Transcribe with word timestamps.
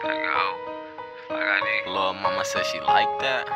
Stack 0.00 0.18
out. 0.26 0.56
Fuck 1.28 1.38
I 1.38 1.60
need. 1.60 1.90
Little 1.90 2.14
mama 2.14 2.44
said 2.44 2.64
she 2.66 2.80
like 2.80 3.08
that. 3.20 3.48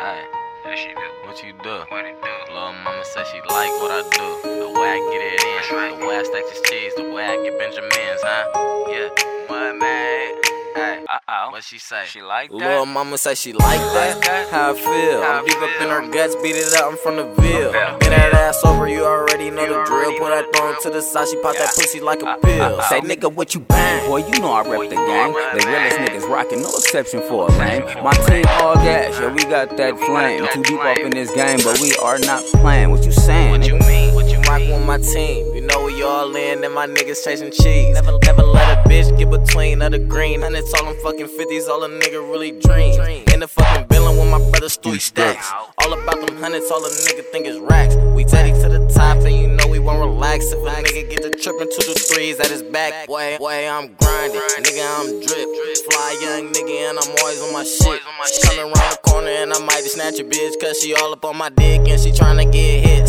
Hey, 0.00 0.24
Yeah, 0.64 0.74
she 0.74 0.88
do. 0.88 1.08
what 1.28 1.42
you 1.42 1.52
do? 1.62 1.84
What 1.88 2.04
it 2.04 2.20
do? 2.22 2.52
Little 2.52 2.72
mama 2.84 3.04
said 3.04 3.26
she 3.26 3.38
like 3.48 3.70
what 3.80 3.90
I 3.92 4.02
do. 4.10 4.26
The 4.60 4.70
way 4.70 4.88
I 4.96 5.00
get 5.12 5.22
it 5.22 5.42
in, 5.42 5.76
right. 5.76 5.98
the 5.98 6.06
way 6.06 6.16
I 6.18 6.22
stack 6.24 6.44
this 6.50 6.60
cheese, 6.68 6.92
the 6.96 7.10
way 7.10 7.24
I 7.26 7.36
get 7.42 7.58
Benjamins, 7.58 8.20
huh? 8.22 8.88
Yeah, 8.90 9.08
what 9.48 9.76
man? 9.78 10.41
Hey, 10.74 11.04
Uh 11.08 11.18
oh. 11.28 11.50
what 11.52 11.62
she 11.64 11.78
say? 11.78 12.04
She 12.06 12.22
like 12.22 12.50
that? 12.50 12.56
Little 12.56 12.86
mama 12.86 13.18
say 13.18 13.34
she 13.34 13.52
like 13.52 13.80
that. 13.80 14.48
How 14.50 14.72
I 14.72 14.74
feel. 14.74 15.22
How 15.22 15.32
I 15.32 15.38
I'm 15.38 15.44
deep 15.46 15.56
up 15.60 15.82
in 15.82 15.88
her 15.88 16.08
guts, 16.12 16.34
beat 16.42 16.56
it 16.56 16.72
up. 16.74 16.90
I'm 16.92 16.96
from 16.98 17.16
the 17.16 17.24
Ville. 17.24 17.72
Get 17.72 18.00
that 18.10 18.32
ass 18.34 18.64
over, 18.64 18.88
you 18.88 19.04
already 19.04 19.50
know 19.50 19.66
the 19.66 19.84
drill. 19.84 20.12
Put 20.18 20.28
that 20.30 20.46
thong 20.54 20.76
to 20.82 20.90
the 20.90 21.02
side, 21.02 21.28
she 21.28 21.36
pop 21.42 21.54
that 21.56 21.68
pussy 21.76 22.00
like 22.00 22.22
a 22.22 22.26
Uh, 22.28 22.36
pill. 22.36 22.62
uh, 22.62 22.76
uh. 22.76 22.82
Say 22.88 23.00
nigga, 23.00 23.32
what 23.32 23.54
you 23.54 23.60
bang? 23.60 24.08
Boy, 24.08 24.24
you 24.26 24.38
know 24.40 24.52
I 24.52 24.62
rep 24.62 24.88
the 24.88 24.96
gang. 24.96 25.32
The 25.32 25.64
realest 25.66 25.96
niggas 25.98 26.28
rockin', 26.28 26.62
no 26.62 26.68
exception 26.68 27.20
for 27.28 27.48
a 27.48 27.52
lame. 27.58 27.82
My 28.02 28.12
team 28.26 28.44
all 28.60 28.74
gas, 28.76 29.18
yeah, 29.20 29.32
we 29.32 29.44
got 29.44 29.76
that 29.76 29.98
flame. 29.98 30.46
Too 30.52 30.62
deep 30.62 30.80
up 30.80 30.98
in 30.98 31.10
this 31.10 31.30
game, 31.32 31.58
but 31.64 31.80
we 31.80 31.94
are 32.02 32.18
not 32.18 32.42
playing. 32.60 32.90
What 32.90 33.04
you 33.04 33.12
saying? 33.12 33.50
What 33.50 33.66
you 33.66 33.78
mean? 33.80 34.01
What 34.42 34.60
you 34.60 34.66
Rockin' 34.66 34.68
mean? 34.68 34.78
with 34.78 34.86
my 34.86 34.98
team, 35.12 35.54
you 35.54 35.60
know 35.62 35.84
we 35.84 36.02
all 36.02 36.34
in, 36.34 36.64
and 36.64 36.74
my 36.74 36.86
niggas 36.86 37.24
chasing 37.24 37.52
cheese. 37.52 37.94
Never, 37.94 38.18
never 38.24 38.42
let 38.42 38.78
a 38.78 38.88
bitch 38.88 39.16
get 39.16 39.30
between 39.30 39.80
of 39.82 39.92
the 39.92 39.98
green. 39.98 40.42
Hundreds, 40.42 40.72
all 40.74 40.86
them 40.86 40.96
fucking 41.02 41.28
fifties, 41.28 41.68
all 41.68 41.84
a 41.84 41.88
nigga 41.88 42.20
really 42.30 42.50
dream. 42.60 43.00
In 43.32 43.40
the 43.40 43.48
fucking 43.48 43.86
building 43.86 44.18
with 44.18 44.30
my 44.30 44.38
brothers, 44.50 44.76
three 44.76 44.98
stacks. 44.98 45.50
All 45.78 45.92
about 45.92 46.26
them 46.26 46.36
hundreds, 46.38 46.70
all 46.70 46.84
a 46.84 46.88
nigga 46.88 47.24
think 47.30 47.46
is 47.46 47.58
racks. 47.60 47.94
We 48.14 48.24
teddy 48.24 48.52
to 48.52 48.68
the 48.68 48.88
top, 48.92 49.18
and 49.18 49.34
you 49.34 49.46
know 49.46 49.66
we 49.68 49.78
won't 49.78 50.00
relax. 50.00 50.46
If 50.46 50.58
a 50.58 50.70
nigga 50.82 51.08
get 51.08 51.22
to 51.22 51.30
trippin' 51.30 51.68
to 51.70 51.92
the 51.92 51.94
threes 51.94 52.40
at 52.40 52.48
his 52.48 52.62
back, 52.62 53.06
boy, 53.06 53.36
boy, 53.38 53.68
I'm 53.68 53.94
grinding. 53.94 54.40
Nigga, 54.58 54.84
I'm 54.98 55.06
drip. 55.24 55.48
Fly 55.90 56.18
young 56.20 56.52
nigga, 56.52 56.90
and 56.90 56.98
I'm 56.98 57.10
always 57.20 57.40
on 57.42 57.52
my 57.52 57.64
shit. 57.64 57.86
Always 57.86 58.00
on 58.06 58.18
my 58.18 58.26
shit. 58.26 58.42
Coming 58.50 58.72
around 58.74 58.90
the 58.90 58.98
corner, 59.08 59.28
and 59.28 59.52
I 59.52 59.58
might 59.64 59.82
just 59.82 59.94
snatch 59.94 60.18
a 60.18 60.24
bitch, 60.24 60.60
cause 60.60 60.80
she 60.80 60.94
all 60.94 61.12
up 61.12 61.24
on 61.24 61.36
my 61.36 61.48
dick, 61.48 61.88
and 61.88 62.00
she 62.00 62.10
tryna 62.10 62.50
get 62.50 62.84
hit. 62.84 63.08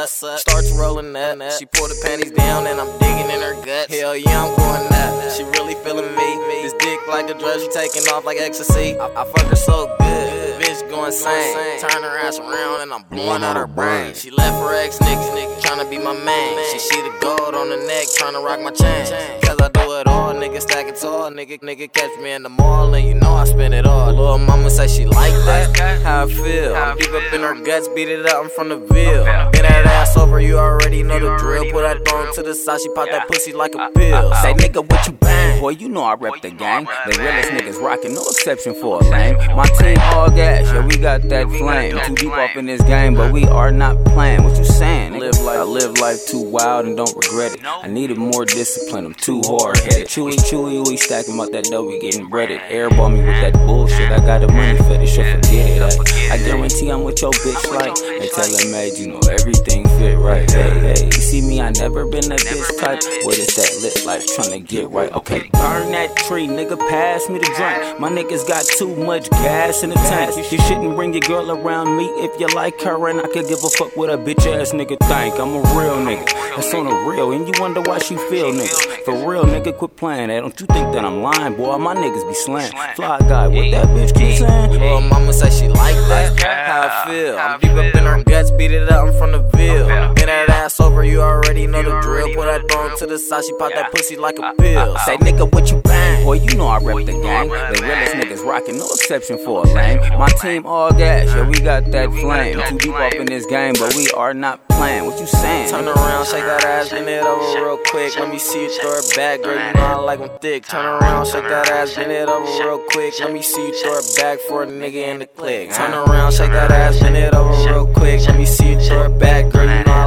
Her 0.00 0.04
a 0.04 0.08
sus. 0.08 0.40
Starts 0.42 0.72
rolling 0.72 1.14
up. 1.16 1.52
She 1.52 1.66
pulled 1.66 1.90
the 1.90 2.00
panties 2.04 2.30
down, 2.32 2.66
and 2.66 2.80
I'm 2.80 2.98
digging 2.98 3.30
in 3.30 3.40
her 3.40 3.54
guts. 3.64 3.94
Hell 3.94 4.16
yeah, 4.16 4.44
I'm 4.44 4.56
going 4.56 4.92
up. 4.92 5.32
She 5.32 5.44
really 5.44 5.74
feeling 5.84 6.14
me. 6.14 6.62
This 6.62 6.74
dick 6.74 7.00
like 7.08 7.28
a 7.30 7.34
drug, 7.34 7.60
she 7.60 7.68
taking 7.68 8.02
off 8.12 8.24
like 8.24 8.38
ecstasy. 8.38 8.98
I, 8.98 9.06
I 9.06 9.24
fuck 9.24 9.46
her 9.46 9.56
so 9.56 9.94
good. 9.98 10.29
Bitch 10.70 10.88
going 10.88 11.06
insane. 11.06 11.80
Turn 11.80 12.02
her 12.04 12.16
ass 12.18 12.38
around, 12.38 12.82
and 12.82 12.92
I'm 12.92 13.02
blowing 13.10 13.42
out 13.42 13.56
her 13.56 13.66
brain. 13.66 14.14
She 14.14 14.30
left 14.30 14.54
her 14.62 14.72
ex 14.76 14.98
nigga, 14.98 15.30
nigga 15.34 15.60
tryna 15.60 15.90
be 15.90 15.98
my 15.98 16.12
main. 16.12 16.58
She 16.70 16.78
see 16.78 17.00
the 17.02 17.12
gold 17.20 17.54
on 17.56 17.70
the 17.70 17.76
neck, 17.76 18.06
tryna 18.16 18.44
rock 18.44 18.60
my 18.60 18.70
chain. 18.70 19.04
Cause 19.42 19.56
I 19.60 19.68
do 19.70 19.98
it 19.98 20.06
all, 20.06 20.32
nigga 20.32 20.60
stack 20.60 20.86
it 20.86 20.94
tall. 20.94 21.28
Nigga, 21.32 21.58
nigga 21.58 21.92
catch 21.92 22.16
me 22.20 22.30
in 22.30 22.44
the 22.44 22.48
mall, 22.50 22.94
and 22.94 23.04
you 23.04 23.14
know 23.14 23.32
I 23.34 23.44
spend 23.46 23.74
it 23.74 23.84
all. 23.84 24.12
Little 24.12 24.38
mama 24.38 24.70
say 24.70 24.86
she 24.86 25.06
like 25.06 25.32
that. 25.44 25.76
How 26.04 26.26
I 26.26 26.32
feel. 26.32 26.76
I'm 26.76 26.96
deep 26.96 27.10
up 27.14 27.32
in 27.32 27.40
her 27.40 27.60
guts, 27.64 27.88
beat 27.88 28.08
it 28.08 28.24
up. 28.26 28.44
I'm 28.44 28.50
from 28.50 28.68
the 28.68 28.76
Ville. 28.76 29.24
Get 29.50 29.62
that 29.62 29.86
ass 29.86 30.16
over, 30.16 30.38
you 30.40 30.56
already 30.56 31.02
know 31.02 31.18
the 31.18 31.36
drill. 31.36 31.64
Put 31.72 31.82
that 31.82 32.06
thong 32.06 32.32
to 32.34 32.42
the 32.44 32.54
side, 32.54 32.80
she 32.80 32.88
pop 32.94 33.10
that 33.10 33.26
pussy 33.26 33.52
like 33.52 33.74
a 33.74 33.80
Uh, 33.80 33.90
pill. 33.90 34.14
uh, 34.14 34.28
uh. 34.30 34.42
Say 34.42 34.54
nigga, 34.54 34.88
what 34.88 35.04
you 35.08 35.14
bang? 35.14 35.60
Boy, 35.60 35.70
you 35.70 35.88
know 35.88 36.04
I 36.04 36.14
rep 36.14 36.40
the 36.40 36.50
you 36.50 36.54
know 36.54 36.64
I 36.64 36.84
gang. 36.84 36.88
The 37.06 37.18
realest 37.18 37.48
niggas 37.50 37.82
rockin', 37.82 38.14
no 38.14 38.20
exception 38.22 38.74
for 38.74 39.00
a 39.00 39.04
lame. 39.10 39.36
My 39.56 39.64
team 39.78 39.98
all 40.14 40.30
yeah, 40.64 40.86
we 40.86 40.96
got 40.96 41.22
that 41.28 41.48
flame. 41.48 41.98
Too 42.04 42.14
deep 42.14 42.32
up 42.32 42.56
in 42.56 42.66
this 42.66 42.82
game, 42.82 43.14
but 43.14 43.32
we 43.32 43.44
are 43.46 43.70
not 43.72 44.02
playing. 44.06 44.44
What 44.44 44.56
you 44.58 44.64
saying? 44.64 45.18
Live 45.18 45.38
life- 45.40 45.58
I 45.58 45.62
live 45.62 45.98
life 45.98 46.26
too 46.26 46.40
wild 46.40 46.86
and 46.86 46.96
don't 46.96 47.14
regret 47.14 47.54
it. 47.54 47.60
I 47.64 47.86
needed 47.88 48.16
more 48.16 48.44
discipline. 48.44 49.04
I'm 49.06 49.14
too 49.14 49.40
hard 49.44 49.76
headed. 49.78 50.08
Stuey, 50.08 50.32
Stuey, 50.36 50.86
we 50.88 50.96
stacking 50.96 51.38
up 51.40 51.50
that 51.52 51.64
dough, 51.64 51.84
we 51.84 51.98
getting 51.98 52.26
breaded. 52.28 52.60
Airball 52.70 53.12
me 53.12 53.20
with 53.24 53.40
that 53.40 53.52
bullshit. 53.66 54.10
I 54.10 54.18
got 54.20 54.42
a 54.42 54.48
money 54.48 54.78
fetish, 54.78 55.16
so 55.16 55.22
forget 55.24 55.68
it. 55.68 55.82
I, 55.82 56.34
I 56.34 56.38
guarantee 56.38 56.88
I'm 56.90 57.04
with 57.04 57.20
your 57.22 57.32
bitch 57.32 57.70
like. 57.74 57.94
They 57.94 58.28
tell 58.28 58.50
like. 58.50 58.64
her 58.64 58.70
made, 58.70 58.98
you 58.98 59.08
know 59.08 59.20
everything 59.30 59.84
fit 59.98 60.16
right. 60.18 60.50
Hey, 60.50 60.70
hey, 60.94 61.04
you 61.06 61.12
see 61.12 61.40
me? 61.42 61.60
I 61.60 61.70
never 61.72 62.06
been 62.06 62.30
a 62.32 62.36
bitch 62.36 62.78
type. 62.80 63.00
What 63.24 63.38
is 63.38 63.48
that 63.56 63.70
lit 63.82 64.06
life 64.06 64.26
trying 64.34 64.52
to 64.52 64.60
get 64.60 64.90
right? 64.90 65.12
Okay, 65.12 65.40
burn 65.52 65.90
that 65.92 66.16
tree, 66.28 66.46
nigga. 66.46 66.78
Pass 66.88 67.28
me 67.28 67.38
the 67.38 67.46
drink. 67.56 68.00
My 68.00 68.08
niggas 68.10 68.46
got 68.48 68.64
too 68.64 68.94
much 69.04 69.28
gas 69.30 69.82
in 69.82 69.90
the 69.90 69.96
tank. 69.96 70.30
You 70.50 70.58
shouldn't 70.62 70.96
bring 70.96 71.12
your 71.12 71.20
girl 71.20 71.48
around 71.52 71.96
me 71.96 72.06
if 72.24 72.40
you 72.40 72.48
like 72.56 72.80
her, 72.80 73.08
and 73.08 73.20
I 73.20 73.28
could 73.28 73.46
give 73.46 73.62
a 73.62 73.68
fuck 73.68 73.96
what 73.96 74.10
a 74.10 74.18
bitch 74.18 74.50
ass 74.50 74.72
nigga 74.72 74.98
think. 75.06 75.38
I'm 75.38 75.54
a 75.54 75.60
real 75.78 75.94
nigga. 76.02 76.26
That's 76.56 76.74
on 76.74 76.86
the 76.86 76.94
real, 77.08 77.30
and 77.30 77.46
you 77.46 77.54
wonder 77.60 77.80
why 77.80 78.00
she 78.00 78.16
feel 78.16 78.50
nigga. 78.50 79.04
For 79.04 79.14
real, 79.14 79.44
nigga, 79.44 79.78
quit 79.78 79.94
playing 79.94 80.26
that. 80.26 80.40
Don't 80.40 80.60
you 80.60 80.66
think 80.66 80.92
that 80.92 81.04
I'm 81.04 81.22
lying, 81.22 81.54
boy? 81.54 81.78
My 81.78 81.94
niggas 81.94 82.26
be 82.26 82.34
slang. 82.34 82.72
Fly 82.96 83.20
guy, 83.20 83.46
what 83.46 83.70
that 83.70 83.86
bitch 83.90 84.12
keep 84.18 84.38
saying? 84.38 84.72
Little 84.72 85.02
mama 85.02 85.32
say 85.32 85.50
she 85.50 85.68
like 85.68 85.94
that. 86.08 86.40
How 86.40 87.04
I 87.04 87.08
feel. 87.08 87.38
I 87.38 87.54
I'm 87.54 87.60
deep 87.60 87.70
up 87.70 87.94
in 87.94 88.04
her 88.04 88.24
guts, 88.24 88.50
beat 88.50 88.72
it 88.72 88.90
up. 88.90 89.06
I'm 89.06 89.12
from 89.18 89.30
the 89.30 89.42
Ville. 89.54 89.86
Yeah. 89.86 90.12
Get 90.14 90.26
that 90.26 90.49
ass 90.49 90.49
over, 90.80 91.04
you 91.04 91.20
already 91.22 91.66
know 91.66 91.82
the 91.82 92.00
drill. 92.00 92.28
Put 92.34 92.46
that 92.46 92.68
thong 92.70 92.96
to 92.98 93.06
the 93.06 93.18
side, 93.18 93.44
she 93.44 93.52
pop 93.54 93.72
that 93.74 93.90
pussy 93.92 94.16
like 94.16 94.38
a 94.38 94.46
Uh, 94.46 94.52
pill. 94.54 94.78
uh, 94.78 94.92
uh. 94.94 94.98
Say 95.04 95.16
nigga, 95.18 95.50
what 95.52 95.70
you 95.70 95.78
bang? 95.82 96.24
Boy, 96.24 96.34
you 96.34 96.56
know 96.56 96.66
I 96.68 96.78
rep 96.78 96.96
the 97.06 97.12
you 97.12 97.22
know 97.22 97.28
I 97.28 97.46
gang. 97.46 97.72
The 97.74 97.82
realest 97.82 98.12
niggas 98.14 98.44
rockin', 98.46 98.78
no 98.78 98.84
exception 98.86 99.38
for 99.44 99.64
a 99.64 99.68
lame. 99.68 100.00
My 100.18 100.28
team 100.40 100.66
all 100.66 100.92
gas, 100.92 101.28
yeah, 101.34 101.46
we 101.46 101.54
got 101.60 101.90
that 101.92 102.10
flame. 102.12 102.60
Too 102.68 102.78
deep 102.78 102.94
up 102.94 103.14
in 103.14 103.26
this 103.26 103.46
game, 103.46 103.74
but 103.78 103.94
we 103.94 104.10
are 104.12 104.34
not 104.34 104.66
playing. 104.68 105.06
What 105.06 105.18
you 105.20 105.26
saying? 105.26 105.70
Turn 105.70 105.86
around, 105.88 106.26
shake 106.26 106.44
that 106.44 106.64
ass, 106.64 106.90
bend 106.90 107.08
it 107.08 107.24
over 107.24 107.64
real 107.64 107.78
quick. 107.90 108.18
Let 108.18 108.30
me 108.30 108.38
see 108.38 108.62
you 108.64 108.80
throw 108.80 108.92
it 108.98 109.12
back, 109.16 109.42
girl. 109.42 109.54
You 109.54 109.72
know 109.74 109.86
I 109.86 109.94
like 109.96 110.18
them 110.20 110.30
thick. 110.40 110.66
Turn 110.66 110.84
around, 110.84 111.26
shake 111.26 111.44
that 111.48 111.70
ass, 111.70 111.94
bend 111.94 112.12
it 112.12 112.28
over 112.28 112.44
real 112.64 112.78
quick. 112.90 113.14
Let 113.20 113.32
me 113.32 113.42
see 113.42 113.66
you 113.68 113.74
throw 113.82 113.98
it 113.98 114.06
back 114.16 114.38
for 114.48 114.62
a 114.62 114.66
nigga 114.66 115.08
in 115.12 115.18
the 115.20 115.26
click. 115.26 115.72
Turn 115.72 115.92
around, 115.94 116.32
shake 116.32 116.50
that 116.52 116.70
ass, 116.70 116.98
bend 117.00 117.16
it 117.16 117.34
over 117.34 117.50
real 117.70 117.86
quick. 117.86 118.20
Let 118.26 118.36
me 118.36 118.44
see 118.46 118.72
you 118.72 118.80
throw 118.80 119.04
it 119.04 119.18
back, 119.18 119.48
girl. 119.50 119.64
You 119.68 119.84
know 119.84 119.92
I 119.92 120.06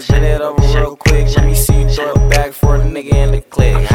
that 0.00 0.08
bend 0.08 0.24
it 0.24 0.40
over 0.40 0.60
real 0.76 0.96
quick. 0.96 1.26
Let 1.36 1.44
me 1.46 1.54
see 1.54 1.82
you 1.82 1.88
throw 1.88 2.12
it 2.12 2.30
back 2.30 2.52
for 2.52 2.76
a 2.76 2.80
nigga 2.80 3.14
in 3.14 3.32
the 3.32 3.40
click. 3.42 3.86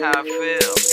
How 0.00 0.12
I 0.16 0.22
feel. 0.22 0.83